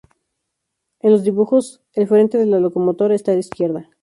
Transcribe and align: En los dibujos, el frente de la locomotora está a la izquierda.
En 1.01 1.11
los 1.11 1.23
dibujos, 1.23 1.79
el 1.93 2.07
frente 2.07 2.39
de 2.39 2.47
la 2.47 2.59
locomotora 2.59 3.13
está 3.13 3.33
a 3.33 3.33
la 3.35 3.41
izquierda. 3.41 3.89